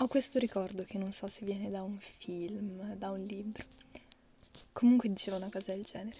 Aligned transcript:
Ho 0.00 0.08
questo 0.08 0.38
ricordo 0.38 0.84
che 0.84 0.98
non 0.98 1.10
so 1.10 1.26
se 1.26 1.42
viene 1.46 1.70
da 1.70 1.82
un 1.82 1.96
film, 1.96 2.94
da 2.96 3.10
un 3.10 3.20
libro. 3.20 3.64
Comunque 4.72 5.08
diceva 5.08 5.38
una 5.38 5.50
cosa 5.50 5.72
del 5.72 5.84
genere. 5.84 6.18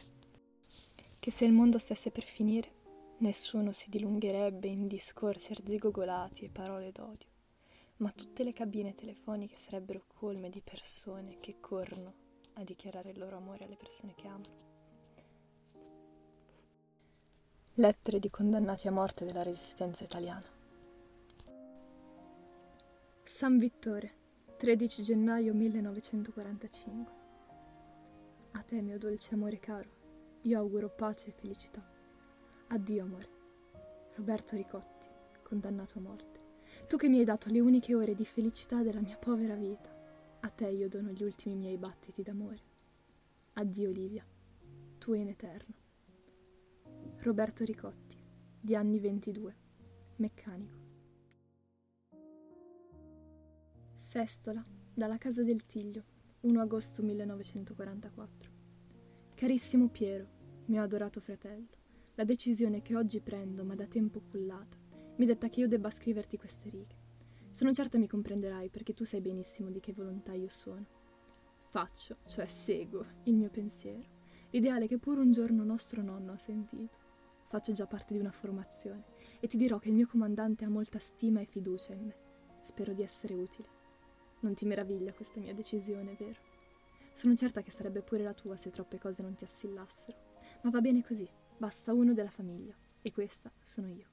Che 1.20 1.30
se 1.30 1.44
il 1.44 1.52
mondo 1.52 1.76
stesse 1.76 2.10
per 2.10 2.24
finire, 2.24 2.70
nessuno 3.18 3.72
si 3.72 3.90
dilungherebbe 3.90 4.66
in 4.66 4.86
discorsi 4.86 5.52
arzigogolati 5.52 6.46
e 6.46 6.48
parole 6.48 6.90
d'odio, 6.90 7.28
ma 7.98 8.10
tutte 8.12 8.44
le 8.44 8.54
cabine 8.54 8.94
telefoniche 8.94 9.56
sarebbero 9.56 10.04
colme 10.06 10.48
di 10.48 10.62
persone 10.62 11.36
che 11.38 11.60
corrono 11.60 12.14
a 12.54 12.64
dichiarare 12.64 13.10
il 13.10 13.18
loro 13.18 13.36
amore 13.36 13.64
alle 13.64 13.76
persone 13.76 14.14
che 14.14 14.26
amano. 14.26 14.74
Lettere 17.74 18.18
di 18.18 18.30
condannati 18.30 18.88
a 18.88 18.92
morte 18.92 19.26
della 19.26 19.42
resistenza 19.42 20.02
italiana. 20.02 20.55
San 23.28 23.58
Vittore, 23.58 24.12
13 24.56 25.02
gennaio 25.02 25.52
1945. 25.52 27.12
A 28.52 28.62
te, 28.62 28.80
mio 28.80 28.98
dolce 28.98 29.34
amore 29.34 29.58
caro, 29.58 29.90
io 30.42 30.56
auguro 30.56 30.88
pace 30.88 31.30
e 31.30 31.32
felicità. 31.32 31.84
Addio, 32.68 33.02
amore. 33.02 33.28
Roberto 34.14 34.54
Ricotti, 34.54 35.08
condannato 35.42 35.98
a 35.98 36.02
morte. 36.02 36.40
Tu 36.86 36.96
che 36.96 37.08
mi 37.08 37.18
hai 37.18 37.24
dato 37.24 37.50
le 37.50 37.58
uniche 37.58 37.96
ore 37.96 38.14
di 38.14 38.24
felicità 38.24 38.84
della 38.84 39.00
mia 39.00 39.16
povera 39.16 39.56
vita, 39.56 39.92
a 40.42 40.48
te 40.48 40.68
io 40.68 40.88
dono 40.88 41.10
gli 41.10 41.24
ultimi 41.24 41.56
miei 41.56 41.78
battiti 41.78 42.22
d'amore. 42.22 42.60
Addio, 43.54 43.88
Olivia, 43.88 44.24
tu 44.98 45.14
in 45.14 45.26
eterno. 45.26 45.74
Roberto 47.22 47.64
Ricotti, 47.64 48.16
di 48.60 48.76
anni 48.76 49.00
22, 49.00 49.56
meccanico. 50.18 50.85
Sestola, 54.08 54.64
dalla 54.94 55.18
casa 55.18 55.42
del 55.42 55.66
Tiglio, 55.66 56.04
1 56.42 56.60
agosto 56.60 57.02
1944. 57.02 58.50
Carissimo 59.34 59.88
Piero, 59.88 60.28
mio 60.66 60.80
adorato 60.80 61.18
fratello, 61.18 61.66
la 62.14 62.22
decisione 62.22 62.82
che 62.82 62.94
oggi 62.94 63.18
prendo, 63.18 63.64
ma 63.64 63.74
da 63.74 63.88
tempo 63.88 64.20
cullata, 64.30 64.76
mi 65.16 65.26
detta 65.26 65.48
che 65.48 65.58
io 65.58 65.66
debba 65.66 65.90
scriverti 65.90 66.36
queste 66.36 66.68
righe. 66.68 66.94
Sono 67.50 67.72
certa 67.72 67.98
mi 67.98 68.06
comprenderai 68.06 68.68
perché 68.68 68.94
tu 68.94 69.02
sai 69.02 69.20
benissimo 69.20 69.70
di 69.70 69.80
che 69.80 69.92
volontà 69.92 70.34
io 70.34 70.50
sono. 70.50 70.86
Faccio, 71.68 72.18
cioè 72.26 72.46
seguo, 72.46 73.04
il 73.24 73.36
mio 73.36 73.50
pensiero, 73.50 74.06
l'ideale 74.50 74.86
che 74.86 74.98
pure 74.98 75.18
un 75.18 75.32
giorno 75.32 75.64
nostro 75.64 76.00
nonno 76.00 76.30
ha 76.30 76.38
sentito. 76.38 76.96
Faccio 77.42 77.72
già 77.72 77.88
parte 77.88 78.14
di 78.14 78.20
una 78.20 78.30
formazione 78.30 79.04
e 79.40 79.48
ti 79.48 79.56
dirò 79.56 79.80
che 79.80 79.88
il 79.88 79.96
mio 79.96 80.06
comandante 80.06 80.64
ha 80.64 80.70
molta 80.70 81.00
stima 81.00 81.40
e 81.40 81.44
fiducia 81.44 81.92
in 81.92 82.04
me. 82.04 82.14
Spero 82.62 82.92
di 82.92 83.02
essere 83.02 83.34
utile. 83.34 83.75
Non 84.46 84.54
ti 84.54 84.64
meraviglia 84.64 85.12
questa 85.12 85.40
mia 85.40 85.52
decisione, 85.52 86.14
vero? 86.16 86.38
Sono 87.12 87.34
certa 87.34 87.62
che 87.62 87.72
sarebbe 87.72 88.02
pure 88.02 88.22
la 88.22 88.32
tua 88.32 88.54
se 88.54 88.70
troppe 88.70 88.96
cose 88.96 89.22
non 89.22 89.34
ti 89.34 89.42
assillassero. 89.42 90.16
Ma 90.62 90.70
va 90.70 90.80
bene 90.80 91.02
così, 91.02 91.28
basta 91.58 91.92
uno 91.92 92.12
della 92.12 92.30
famiglia. 92.30 92.72
E 93.02 93.10
questa 93.10 93.50
sono 93.60 93.88
io. 93.88 94.06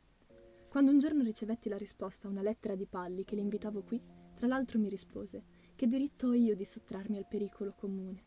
Quando 0.69 0.89
un 0.89 0.97
giorno 0.97 1.21
ricevetti 1.21 1.69
la 1.69 1.77
risposta 1.77 2.27
a 2.27 2.31
una 2.31 2.41
lettera 2.41 2.73
di 2.73 2.87
Palli 2.87 3.23
che 3.25 3.35
l'invitavo 3.35 3.83
qui, 3.83 4.01
tra 4.33 4.47
l'altro 4.47 4.79
mi 4.79 4.89
rispose 4.89 5.43
che 5.75 5.85
diritto 5.85 6.29
ho 6.29 6.33
io 6.33 6.55
di 6.55 6.65
sottrarmi 6.65 7.15
al 7.15 7.27
pericolo 7.27 7.75
comune. 7.77 8.23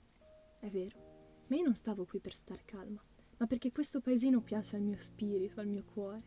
È 0.61 0.69
vero, 0.69 1.43
ma 1.49 1.57
io 1.57 1.65
non 1.65 1.75
stavo 1.75 2.05
qui 2.05 2.21
per 2.21 2.34
star 2.34 2.65
calma, 2.65 3.03
ma 3.39 3.47
perché 3.49 3.73
questo 3.73 4.01
paesino 4.01 4.41
piace 4.43 4.77
al 4.77 4.83
mio 4.83 4.97
spirito, 4.97 5.59
al 5.59 5.67
mio 5.67 5.83
cuore. 5.93 6.23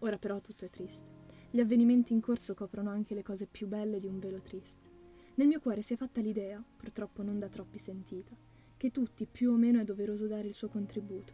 Ora 0.00 0.18
però 0.18 0.40
tutto 0.40 0.64
è 0.64 0.68
triste. 0.68 1.08
Gli 1.48 1.60
avvenimenti 1.60 2.12
in 2.12 2.20
corso 2.20 2.54
coprono 2.54 2.90
anche 2.90 3.14
le 3.14 3.22
cose 3.22 3.46
più 3.46 3.68
belle 3.68 4.00
di 4.00 4.08
un 4.08 4.18
velo 4.18 4.40
triste. 4.40 4.91
Nel 5.34 5.46
mio 5.46 5.60
cuore 5.60 5.80
si 5.80 5.94
è 5.94 5.96
fatta 5.96 6.20
l'idea, 6.20 6.62
purtroppo 6.76 7.22
non 7.22 7.38
da 7.38 7.48
troppi 7.48 7.78
sentita, 7.78 8.36
che 8.76 8.90
tutti 8.90 9.26
più 9.26 9.52
o 9.52 9.56
meno 9.56 9.80
è 9.80 9.84
doveroso 9.84 10.26
dare 10.26 10.46
il 10.46 10.52
suo 10.52 10.68
contributo. 10.68 11.32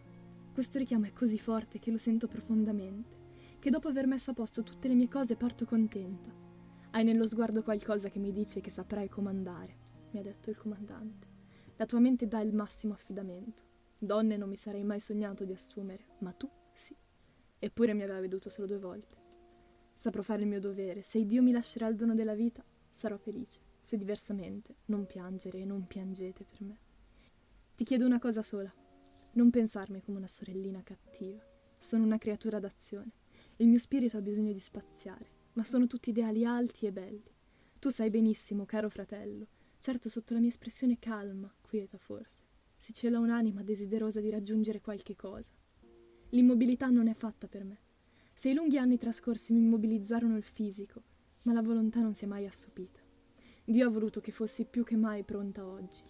Questo 0.53 0.79
richiamo 0.79 1.07
è 1.07 1.13
così 1.13 1.37
forte 1.37 1.81
che 1.81 1.91
lo 1.91 1.99
sento 1.99 2.29
profondamente, 2.29 3.17
che 3.59 3.71
dopo 3.71 3.89
aver 3.89 4.07
messo 4.07 4.31
a 4.31 4.35
posto 4.35 4.63
tutte 4.63 4.87
le 4.87 4.95
mie 4.95 5.09
cose 5.09 5.35
parto 5.35 5.65
contenta. 5.65 6.33
Hai 6.93 7.03
nello 7.03 7.27
sguardo 7.27 7.65
qualcosa 7.65 8.09
che 8.09 8.21
mi 8.21 8.31
dice 8.31 8.61
che 8.61 8.71
saprai 8.71 9.09
comandare, 9.09 9.79
mi 10.13 10.21
ha 10.21 10.23
detto 10.23 10.51
il 10.51 10.57
comandante. 10.57 11.27
La 11.75 11.87
tua 11.87 11.99
mente 11.99 12.29
dà 12.29 12.41
il 12.41 12.55
massimo 12.55 12.93
affidamento. 12.93 13.65
Donne 13.99 14.37
non 14.37 14.49
mi 14.49 14.57
sarei 14.57 14.85
mai 14.85 15.01
sognato 15.01 15.45
di 15.45 15.53
assumere, 15.53 16.05
ma 16.21 16.31
tu 16.31 16.49
sì. 16.73 16.95
Eppure 17.59 17.95
mi 17.95 18.03
aveva 18.05 18.21
veduto 18.21 18.49
solo 18.49 18.69
due 18.69 18.79
volte. 18.79 19.17
Saprò 19.93 20.23
fare 20.23 20.43
il 20.43 20.49
mio 20.49 20.61
dovere. 20.61 21.03
Se 21.03 21.27
Dio 21.27 21.43
mi 21.43 21.51
lascerà 21.51 21.89
il 21.89 21.97
dono 21.97 22.15
della 22.15 22.37
vita, 22.37 22.65
sarò 22.91 23.17
felice 23.17 23.67
se 23.89 23.97
diversamente 23.97 24.75
non 24.87 25.07
piangere 25.07 25.61
e 25.61 25.65
non 25.65 25.87
piangete 25.87 26.45
per 26.45 26.61
me. 26.61 26.79
Ti 27.75 27.85
chiedo 27.85 28.05
una 28.05 28.19
cosa 28.19 28.43
sola, 28.43 28.71
non 29.33 29.49
pensarmi 29.49 30.03
come 30.03 30.19
una 30.19 30.27
sorellina 30.27 30.83
cattiva. 30.83 31.43
Sono 31.79 32.05
una 32.05 32.19
creatura 32.19 32.59
d'azione. 32.59 33.13
Il 33.57 33.69
mio 33.69 33.79
spirito 33.79 34.19
ha 34.19 34.21
bisogno 34.21 34.53
di 34.53 34.59
spaziare, 34.59 35.27
ma 35.55 35.65
sono 35.65 35.87
tutti 35.87 36.11
ideali 36.11 36.45
alti 36.45 36.85
e 36.85 36.93
belli. 36.93 37.23
Tu 37.81 37.89
sai 37.89 38.11
benissimo, 38.11 38.67
caro 38.67 38.91
fratello, 38.91 39.47
certo 39.79 40.11
sotto 40.11 40.35
la 40.35 40.41
mia 40.41 40.51
espressione 40.51 40.99
calma, 40.99 41.51
quieta 41.63 41.97
forse, 41.97 42.43
si 42.77 42.93
cela 42.93 43.19
un'anima 43.19 43.63
desiderosa 43.63 44.21
di 44.21 44.29
raggiungere 44.29 44.83
qualche 44.83 45.17
cosa. 45.17 45.53
L'immobilità 46.31 46.89
non 46.89 47.09
è 47.09 47.15
fatta 47.15 47.47
per 47.47 47.65
me. 47.65 47.79
Se 48.35 48.51
i 48.51 48.55
lunghi 48.55 48.77
anni 48.77 48.99
trascorsi 48.99 49.55
mi 49.55 49.61
immobilizzarono 49.61 50.37
il 50.37 50.45
fisico, 50.45 51.05
ma 51.45 51.55
la 51.55 51.63
volontà 51.63 52.03
non 52.03 52.13
si 52.13 52.25
è 52.25 52.29
mai 52.29 52.47
assopita. 52.47 53.07
Dio 53.69 53.87
ha 53.87 53.91
voluto 53.91 54.21
che 54.21 54.33
fossi 54.33 54.65
più 54.65 54.83
che 54.83 54.97
mai 54.97 55.25
pronta 55.25 55.67
oggi. 55.67 56.03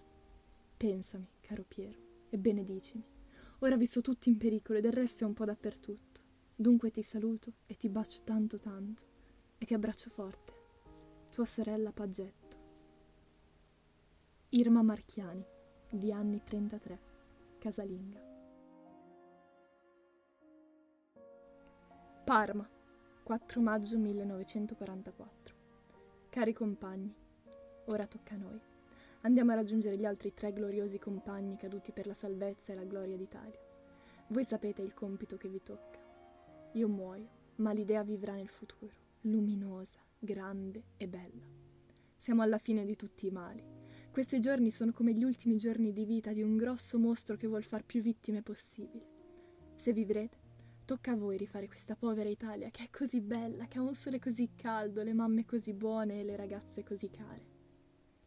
Pensami, 0.77 1.27
caro 1.41 1.65
Piero, 1.67 1.99
e 2.31 2.39
benedicimi. 2.39 3.05
Ora 3.59 3.77
vi 3.77 3.85
so 3.85 4.01
tutti 4.01 4.29
in 4.29 4.37
pericolo 4.37 4.79
e 4.79 4.81
del 4.81 4.93
resto 4.93 5.25
è 5.25 5.27
un 5.27 5.33
po' 5.33 5.45
dappertutto. 5.45 6.21
Dunque 6.55 6.93
ti 6.93 7.03
saluto 7.03 7.55
e 7.67 7.75
ti 7.75 7.89
bacio 7.89 8.23
tanto 8.23 8.61
tanto 8.61 9.03
e 9.59 9.67
ti 9.67 9.75
abbraccio 9.75 10.09
forte. 10.09 10.53
Tua 11.33 11.45
sorella 11.45 11.91
Paggetto. 11.91 12.57
Irma 14.51 14.83
Marchiani, 14.83 15.45
di 15.91 16.13
anni 16.13 16.41
33, 16.41 17.01
casalinga. 17.59 18.23
Parma, 22.25 22.71
4 23.25 23.61
maggio 23.61 23.99
1944. 23.99 25.57
Cari 26.31 26.53
compagni, 26.53 27.27
Ora 27.89 28.07
tocca 28.07 28.35
a 28.35 28.39
noi. 28.39 28.61
Andiamo 29.23 29.53
a 29.53 29.55
raggiungere 29.55 29.97
gli 29.97 30.05
altri 30.05 30.35
tre 30.35 30.53
gloriosi 30.53 30.99
compagni 30.99 31.57
caduti 31.57 31.91
per 31.91 32.07
la 32.07 32.13
salvezza 32.13 32.73
e 32.73 32.75
la 32.75 32.85
gloria 32.85 33.17
d'Italia. 33.17 33.59
Voi 34.29 34.45
sapete 34.45 34.83
il 34.83 34.93
compito 34.93 35.39
che 35.39 35.49
vi 35.49 35.63
tocca. 35.63 35.99
Io 36.73 36.87
muoio, 36.87 37.29
ma 37.57 37.73
l'idea 37.73 38.03
vivrà 38.03 38.35
nel 38.35 38.49
futuro, 38.49 38.93
luminosa, 39.23 40.01
grande 40.19 40.83
e 40.99 41.09
bella. 41.09 41.47
Siamo 42.15 42.43
alla 42.43 42.59
fine 42.59 42.85
di 42.85 42.95
tutti 42.95 43.27
i 43.27 43.31
mali. 43.31 43.65
Questi 44.11 44.39
giorni 44.39 44.71
sono 44.71 44.93
come 44.93 45.15
gli 45.15 45.25
ultimi 45.25 45.57
giorni 45.57 45.91
di 45.91 46.05
vita 46.05 46.33
di 46.33 46.43
un 46.43 46.59
grosso 46.59 46.99
mostro 46.99 47.37
che 47.37 47.47
vuol 47.47 47.65
far 47.65 47.85
più 47.87 48.03
vittime 48.03 48.43
possibili. 48.43 49.07
Se 49.75 49.95
vivrete, 49.95 50.37
tocca 50.85 51.13
a 51.13 51.17
voi 51.17 51.39
rifare 51.39 51.67
questa 51.67 51.97
povera 51.97 52.29
Italia 52.29 52.69
che 52.69 52.85
è 52.85 52.91
così 52.91 53.23
bella, 53.23 53.67
che 53.67 53.79
ha 53.79 53.83
un 53.83 53.95
sole 53.95 54.19
così 54.19 54.51
caldo, 54.55 55.03
le 55.03 55.15
mamme 55.15 55.47
così 55.47 55.73
buone 55.73 56.21
e 56.21 56.25
le 56.25 56.37
ragazze 56.37 56.85
così 56.85 57.09
care. 57.09 57.57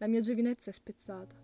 La 0.02 0.08
mia 0.08 0.20
giovinezza 0.20 0.72
è 0.72 0.74
spezzata, 0.74 1.36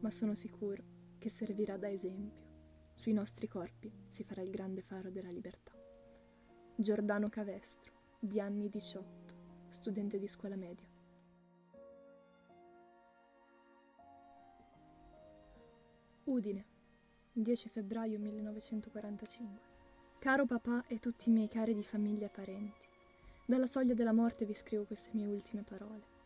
ma 0.00 0.10
sono 0.10 0.34
sicuro 0.34 0.82
che 1.18 1.28
servirà 1.28 1.76
da 1.76 1.90
esempio. 1.90 2.46
Sui 2.94 3.12
nostri 3.12 3.46
corpi 3.46 3.92
si 4.08 4.24
farà 4.24 4.40
il 4.40 4.48
grande 4.48 4.80
faro 4.80 5.10
della 5.10 5.28
libertà. 5.28 5.72
Giordano 6.74 7.28
Cavestro, 7.28 7.92
di 8.18 8.40
anni 8.40 8.70
18, 8.70 9.34
studente 9.68 10.18
di 10.18 10.26
scuola 10.26 10.56
media. 10.56 10.88
Udine, 16.24 16.64
10 17.32 17.68
febbraio 17.68 18.18
1945. 18.18 19.60
Caro 20.18 20.46
papà 20.46 20.86
e 20.86 20.98
tutti 20.98 21.28
i 21.28 21.32
miei 21.32 21.48
cari 21.48 21.74
di 21.74 21.84
famiglia 21.84 22.24
e 22.24 22.30
parenti, 22.34 22.86
dalla 23.44 23.66
soglia 23.66 23.92
della 23.92 24.14
morte 24.14 24.46
vi 24.46 24.54
scrivo 24.54 24.84
queste 24.84 25.10
mie 25.12 25.26
ultime 25.26 25.62
parole. 25.62 26.17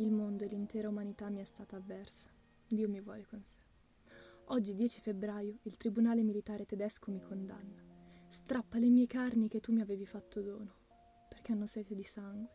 Il 0.00 0.12
mondo 0.12 0.44
e 0.44 0.46
l'intera 0.46 0.88
umanità 0.88 1.28
mi 1.28 1.40
è 1.40 1.44
stata 1.44 1.74
avversa. 1.74 2.30
Dio 2.68 2.88
mi 2.88 3.00
vuole 3.00 3.26
con 3.28 3.42
sé. 3.42 3.58
Oggi, 4.50 4.72
10 4.72 5.00
febbraio, 5.00 5.58
il 5.62 5.76
tribunale 5.76 6.22
militare 6.22 6.64
tedesco 6.64 7.10
mi 7.10 7.20
condanna. 7.20 7.82
Strappa 8.28 8.78
le 8.78 8.90
mie 8.90 9.08
carni 9.08 9.48
che 9.48 9.58
tu 9.58 9.72
mi 9.72 9.80
avevi 9.80 10.06
fatto 10.06 10.40
dono, 10.40 10.72
perché 11.28 11.50
hanno 11.50 11.66
sete 11.66 11.96
di 11.96 12.04
sangue. 12.04 12.48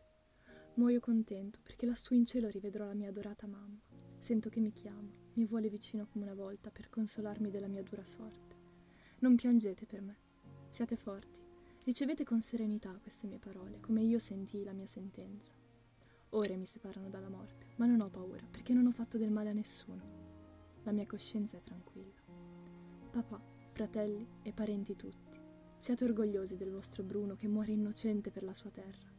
Muoio 0.76 1.00
contento, 1.00 1.58
perché 1.62 1.84
lassù 1.84 2.14
in 2.14 2.24
cielo 2.24 2.48
rivedrò 2.48 2.86
la 2.86 2.94
mia 2.94 3.10
adorata 3.10 3.46
mamma. 3.46 3.82
Sento 4.16 4.48
che 4.48 4.60
mi 4.60 4.72
chiama, 4.72 5.12
mi 5.34 5.44
vuole 5.44 5.68
vicino 5.68 6.06
come 6.06 6.24
una 6.24 6.34
volta 6.34 6.70
per 6.70 6.88
consolarmi 6.88 7.50
della 7.50 7.68
mia 7.68 7.82
dura 7.82 8.04
sorte. 8.04 8.56
Non 9.18 9.36
piangete 9.36 9.84
per 9.84 10.00
me, 10.00 10.16
siate 10.68 10.96
forti. 10.96 11.40
Ricevete 11.84 12.24
con 12.24 12.40
serenità 12.40 12.98
queste 13.02 13.26
mie 13.26 13.38
parole, 13.38 13.80
come 13.80 14.00
io 14.00 14.18
sentii 14.18 14.64
la 14.64 14.72
mia 14.72 14.86
sentenza. 14.86 15.63
Ore 16.34 16.56
mi 16.56 16.66
separano 16.66 17.08
dalla 17.08 17.28
morte, 17.28 17.66
ma 17.76 17.86
non 17.86 18.00
ho 18.00 18.08
paura 18.08 18.44
perché 18.50 18.72
non 18.72 18.86
ho 18.86 18.90
fatto 18.90 19.18
del 19.18 19.30
male 19.30 19.50
a 19.50 19.52
nessuno. 19.52 20.02
La 20.82 20.90
mia 20.90 21.06
coscienza 21.06 21.56
è 21.56 21.60
tranquilla. 21.60 22.20
Papà, 23.12 23.40
fratelli 23.70 24.26
e 24.42 24.52
parenti 24.52 24.96
tutti, 24.96 25.38
siate 25.76 26.04
orgogliosi 26.04 26.56
del 26.56 26.72
vostro 26.72 27.04
Bruno 27.04 27.36
che 27.36 27.46
muore 27.46 27.70
innocente 27.70 28.32
per 28.32 28.42
la 28.42 28.52
sua 28.52 28.70
terra. 28.70 29.12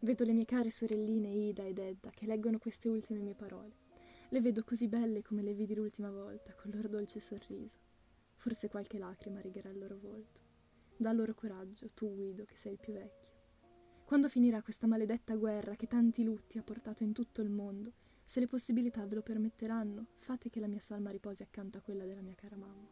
Vedo 0.00 0.24
le 0.24 0.34
mie 0.34 0.44
care 0.44 0.70
sorelline 0.70 1.28
Ida 1.28 1.64
ed 1.64 1.78
Edda 1.78 2.10
che 2.10 2.26
leggono 2.26 2.58
queste 2.58 2.90
ultime 2.90 3.20
mie 3.20 3.34
parole. 3.34 3.76
Le 4.28 4.40
vedo 4.42 4.64
così 4.64 4.86
belle 4.86 5.22
come 5.22 5.40
le 5.40 5.54
vidi 5.54 5.74
l'ultima 5.74 6.10
volta, 6.10 6.52
col 6.52 6.74
loro 6.74 6.88
dolce 6.88 7.20
sorriso. 7.20 7.78
Forse 8.36 8.68
qualche 8.68 8.98
lacrima 8.98 9.40
righerà 9.40 9.70
il 9.70 9.78
loro 9.78 9.96
volto. 9.96 10.42
Da 10.94 11.10
loro 11.12 11.32
coraggio, 11.32 11.88
tu 11.94 12.14
Guido, 12.14 12.44
che 12.44 12.56
sei 12.56 12.72
il 12.72 12.78
più 12.78 12.92
vecchio. 12.92 13.33
Quando 14.04 14.28
finirà 14.28 14.62
questa 14.62 14.86
maledetta 14.86 15.34
guerra 15.34 15.76
che 15.76 15.86
tanti 15.86 16.24
lutti 16.24 16.58
ha 16.58 16.62
portato 16.62 17.02
in 17.02 17.12
tutto 17.12 17.40
il 17.40 17.48
mondo, 17.48 17.92
se 18.22 18.38
le 18.38 18.46
possibilità 18.46 19.06
ve 19.06 19.16
lo 19.16 19.22
permetteranno, 19.22 20.08
fate 20.16 20.50
che 20.50 20.60
la 20.60 20.66
mia 20.66 20.80
salma 20.80 21.10
riposi 21.10 21.42
accanto 21.42 21.78
a 21.78 21.80
quella 21.80 22.04
della 22.04 22.20
mia 22.20 22.34
cara 22.34 22.56
mamma. 22.56 22.86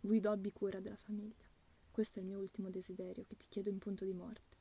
Guido 0.00 0.30
abbi 0.30 0.52
cura 0.52 0.80
della 0.80 0.96
famiglia. 0.96 1.50
Questo 1.90 2.18
è 2.18 2.22
il 2.22 2.28
mio 2.28 2.38
ultimo 2.38 2.70
desiderio 2.70 3.24
che 3.26 3.36
ti 3.36 3.46
chiedo 3.48 3.68
in 3.68 3.78
punto 3.78 4.04
di 4.04 4.14
morte. 4.14 4.56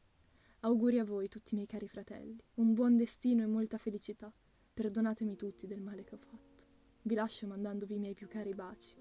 Auguri 0.62 1.00
a 1.00 1.06
voi, 1.06 1.30
tutti 1.30 1.54
i 1.54 1.56
miei 1.56 1.68
cari 1.68 1.88
fratelli, 1.88 2.44
un 2.56 2.74
buon 2.74 2.98
destino 2.98 3.44
e 3.44 3.48
molta 3.48 3.78
felicità. 3.78 4.34
Perdonatemi 4.74 5.36
tutti 5.36 5.68
del 5.68 5.82
male 5.82 6.04
che 6.04 6.16
ho 6.16 6.20
fatto. 6.20 6.64
Vi 7.04 7.16
lascio 7.16 7.48
mandandovi 7.48 7.96
i 7.96 8.00
miei 8.00 8.14
più 8.14 8.28
cari 8.28 8.54
baci. 8.54 8.96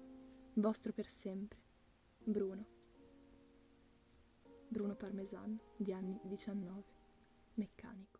Vostro 0.53 0.93
per 0.93 1.07
sempre, 1.07 1.59
Bruno. 2.23 2.80
Bruno 4.71 4.95
Parmesan, 4.95 5.59
di 5.75 5.91
anni 5.91 6.17
19, 6.23 6.83
meccanico. 7.55 8.19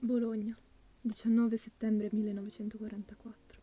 Bologna, 0.00 0.58
19 1.02 1.56
settembre 1.56 2.08
1944. 2.10 3.62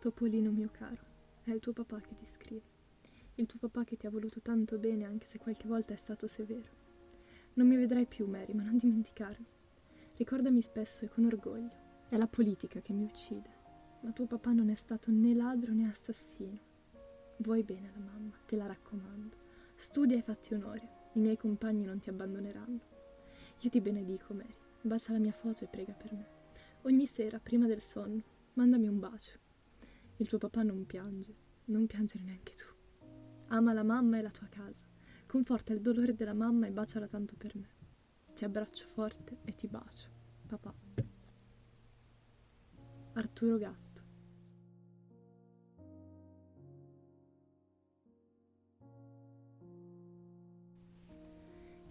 Topolino 0.00 0.50
mio 0.50 0.68
caro, 0.72 1.04
è 1.44 1.52
il 1.52 1.60
tuo 1.60 1.72
papà 1.72 2.00
che 2.00 2.14
ti 2.14 2.24
scrive. 2.24 2.66
Il 3.36 3.46
tuo 3.46 3.60
papà 3.60 3.84
che 3.84 3.96
ti 3.96 4.08
ha 4.08 4.10
voluto 4.10 4.40
tanto 4.40 4.76
bene 4.76 5.04
anche 5.04 5.26
se 5.26 5.38
qualche 5.38 5.68
volta 5.68 5.94
è 5.94 5.96
stato 5.96 6.26
severo. 6.26 6.72
Non 7.54 7.68
mi 7.68 7.76
vedrai 7.76 8.06
più, 8.06 8.26
Mary, 8.26 8.52
ma 8.52 8.64
non 8.64 8.78
dimenticarmi. 8.78 9.46
Ricordami 10.16 10.60
spesso 10.60 11.04
e 11.04 11.08
con 11.08 11.24
orgoglio. 11.24 11.70
È 12.08 12.16
la 12.16 12.26
politica 12.26 12.80
che 12.80 12.92
mi 12.92 13.04
uccide. 13.04 13.58
Ma 14.00 14.10
tuo 14.10 14.26
papà 14.26 14.50
non 14.52 14.70
è 14.70 14.74
stato 14.74 15.12
né 15.12 15.34
ladro 15.34 15.72
né 15.72 15.88
assassino. 15.88 16.69
Vuoi 17.40 17.62
bene 17.62 17.88
alla 17.88 18.04
mamma, 18.04 18.36
te 18.44 18.54
la 18.54 18.66
raccomando. 18.66 19.34
Studia 19.74 20.14
e 20.14 20.20
fatti 20.20 20.52
onore, 20.52 21.08
i 21.14 21.20
miei 21.20 21.38
compagni 21.38 21.86
non 21.86 21.98
ti 21.98 22.10
abbandoneranno. 22.10 22.80
Io 23.60 23.70
ti 23.70 23.80
benedico, 23.80 24.34
Mary, 24.34 24.54
bacia 24.82 25.12
la 25.12 25.20
mia 25.20 25.32
foto 25.32 25.64
e 25.64 25.66
prega 25.66 25.94
per 25.94 26.12
me. 26.12 26.28
Ogni 26.82 27.06
sera, 27.06 27.38
prima 27.38 27.66
del 27.66 27.80
sonno, 27.80 28.22
mandami 28.54 28.88
un 28.88 28.98
bacio. 28.98 29.38
Il 30.18 30.28
tuo 30.28 30.36
papà 30.36 30.62
non 30.62 30.84
piange, 30.84 31.34
non 31.66 31.86
piangere 31.86 32.24
neanche 32.24 32.52
tu. 32.52 32.66
Ama 33.48 33.72
la 33.72 33.84
mamma 33.84 34.18
e 34.18 34.22
la 34.22 34.30
tua 34.30 34.48
casa, 34.48 34.84
conforta 35.26 35.72
il 35.72 35.80
dolore 35.80 36.14
della 36.14 36.34
mamma 36.34 36.66
e 36.66 36.72
baciala 36.72 37.06
tanto 37.06 37.36
per 37.38 37.56
me. 37.56 37.68
Ti 38.34 38.44
abbraccio 38.44 38.86
forte 38.86 39.38
e 39.44 39.54
ti 39.54 39.66
bacio, 39.66 40.10
papà. 40.46 40.74
Arturo 43.14 43.56
Gatto 43.56 43.89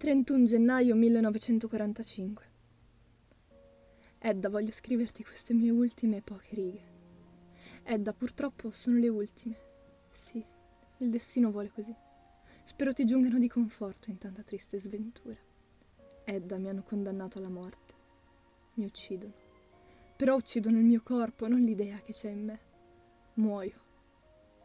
31 0.10 0.46
gennaio 0.46 0.96
1945. 0.96 2.46
Edda, 4.18 4.50
voglio 4.50 4.72
scriverti 4.72 5.24
queste 5.24 5.54
mie 5.54 5.70
ultime 5.70 6.24
poche 6.24 6.56
righe. 6.56 6.82
Edda, 7.84 8.12
purtroppo 8.14 8.72
sono 8.72 8.98
le 8.98 9.08
ultime. 9.08 9.56
Sì, 10.10 10.44
il 10.98 11.10
destino 11.12 11.52
vuole 11.52 11.70
così. 11.70 11.94
Spero 12.64 12.92
ti 12.92 13.06
giungano 13.06 13.38
di 13.38 13.48
conforto 13.48 14.10
in 14.10 14.18
tanta 14.18 14.42
triste 14.42 14.80
sventura. 14.80 15.38
Edda, 16.26 16.58
mi 16.58 16.70
hanno 16.70 16.82
condannato 16.82 17.38
alla 17.38 17.50
morte. 17.50 17.94
Mi 18.78 18.86
uccidono. 18.86 19.34
Però 20.18 20.34
uccidono 20.34 20.80
il 20.80 20.86
mio 20.86 21.04
corpo, 21.04 21.48
non 21.48 21.60
l'idea 21.60 21.98
che 21.98 22.14
c'è 22.14 22.32
in 22.32 22.46
me. 22.46 22.60
Muoio. 23.36 23.80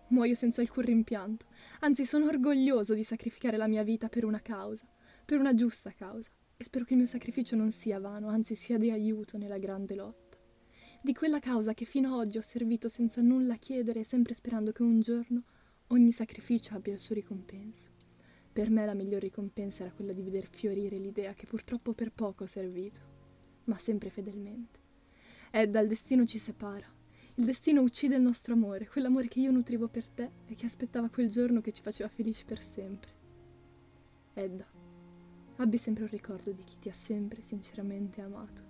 Muoio 0.06 0.34
senza 0.34 0.62
alcun 0.62 0.84
rimpianto. 0.84 1.44
Anzi, 1.80 2.06
sono 2.06 2.28
orgoglioso 2.28 2.94
di 2.94 3.02
sacrificare 3.02 3.58
la 3.58 3.68
mia 3.68 3.82
vita 3.82 4.08
per 4.08 4.24
una 4.24 4.40
causa 4.40 4.88
per 5.24 5.38
una 5.38 5.54
giusta 5.54 5.90
causa 5.90 6.30
e 6.56 6.64
spero 6.64 6.84
che 6.84 6.92
il 6.92 6.98
mio 6.98 7.08
sacrificio 7.08 7.56
non 7.56 7.70
sia 7.70 7.98
vano, 7.98 8.28
anzi 8.28 8.54
sia 8.54 8.78
di 8.78 8.90
aiuto 8.90 9.38
nella 9.38 9.58
grande 9.58 9.94
lotta. 9.94 10.36
Di 11.02 11.12
quella 11.12 11.38
causa 11.38 11.74
che 11.74 11.84
fino 11.84 12.08
ad 12.08 12.26
oggi 12.26 12.38
ho 12.38 12.42
servito 12.42 12.88
senza 12.88 13.20
nulla 13.20 13.56
chiedere 13.56 14.00
e 14.00 14.04
sempre 14.04 14.34
sperando 14.34 14.72
che 14.72 14.82
un 14.82 15.00
giorno 15.00 15.42
ogni 15.88 16.12
sacrificio 16.12 16.74
abbia 16.74 16.92
il 16.92 16.98
suo 16.98 17.14
ricompenso. 17.14 17.90
Per 18.52 18.70
me 18.70 18.86
la 18.86 18.94
miglior 18.94 19.20
ricompensa 19.20 19.82
era 19.82 19.92
quella 19.92 20.12
di 20.12 20.22
veder 20.22 20.48
fiorire 20.48 20.96
l'idea 20.96 21.34
che 21.34 21.46
purtroppo 21.46 21.92
per 21.92 22.12
poco 22.12 22.44
ho 22.44 22.46
servito, 22.46 23.00
ma 23.64 23.76
sempre 23.76 24.10
fedelmente. 24.10 24.78
E 25.50 25.66
dal 25.68 25.86
destino 25.86 26.24
ci 26.24 26.38
separa. 26.38 26.86
Il 27.34 27.44
destino 27.44 27.82
uccide 27.82 28.14
il 28.14 28.22
nostro 28.22 28.54
amore, 28.54 28.86
quell'amore 28.86 29.26
che 29.26 29.40
io 29.40 29.50
nutrivo 29.50 29.88
per 29.88 30.08
te 30.08 30.30
e 30.46 30.54
che 30.54 30.66
aspettava 30.66 31.08
quel 31.08 31.28
giorno 31.28 31.60
che 31.60 31.72
ci 31.72 31.82
faceva 31.82 32.08
felici 32.08 32.44
per 32.44 32.62
sempre. 32.62 33.10
Edda, 34.34 34.66
Abbi 35.56 35.78
sempre 35.78 36.02
un 36.02 36.10
ricordo 36.10 36.50
di 36.50 36.64
chi 36.64 36.78
ti 36.80 36.88
ha 36.88 36.92
sempre 36.92 37.40
sinceramente 37.40 38.20
amato. 38.20 38.62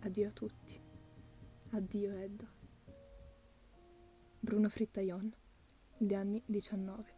Addio 0.00 0.28
a 0.28 0.32
tutti. 0.32 0.78
Addio 1.70 2.12
Edda. 2.12 2.46
Bruno 4.38 4.68
Frittaillon, 4.68 5.32
di 5.96 6.14
anni 6.14 6.42
19. 6.44 7.13